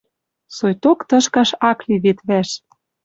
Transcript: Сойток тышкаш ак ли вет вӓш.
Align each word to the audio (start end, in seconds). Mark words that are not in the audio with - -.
Сойток 0.55 0.99
тышкаш 1.09 1.49
ак 1.69 1.79
ли 1.87 1.95
вет 2.03 2.19
вӓш. 2.27 2.49